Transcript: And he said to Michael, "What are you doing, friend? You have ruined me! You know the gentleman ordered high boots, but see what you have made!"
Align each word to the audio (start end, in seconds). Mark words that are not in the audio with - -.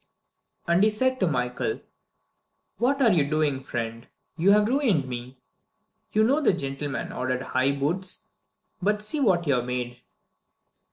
And 0.67 0.83
he 0.83 0.89
said 0.89 1.19
to 1.19 1.27
Michael, 1.27 1.79
"What 2.77 3.03
are 3.03 3.11
you 3.11 3.29
doing, 3.29 3.61
friend? 3.61 4.07
You 4.35 4.49
have 4.49 4.67
ruined 4.67 5.07
me! 5.07 5.37
You 6.11 6.23
know 6.23 6.41
the 6.41 6.53
gentleman 6.53 7.11
ordered 7.11 7.43
high 7.43 7.73
boots, 7.73 8.25
but 8.81 9.03
see 9.03 9.19
what 9.19 9.45
you 9.45 9.53
have 9.53 9.65
made!" 9.65 10.01